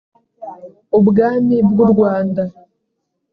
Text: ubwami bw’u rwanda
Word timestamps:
ubwami 0.97 1.55
bw’u 1.69 1.85
rwanda 1.91 2.43